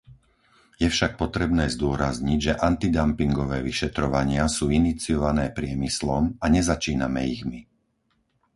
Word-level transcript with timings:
Je 0.83 0.87
však 0.93 1.11
potrebné 1.23 1.65
zdôrazniť, 1.75 2.39
že 2.47 2.57
antidampingové 2.69 3.57
vyšetrovania 3.69 4.43
sú 4.55 4.65
iniciované 4.79 5.45
priemyslom 5.57 6.23
a 6.41 6.45
nezačíname 6.55 7.21
ich 7.33 7.43
my. 7.51 7.59